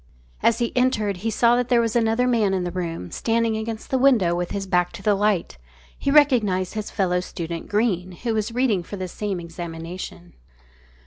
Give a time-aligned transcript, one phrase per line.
[0.41, 3.91] As he entered he saw that there was another man in the room, standing against
[3.91, 5.59] the window with his back to the light.
[5.95, 10.33] He recognised his fellow student Greene, who was reading for the same examination.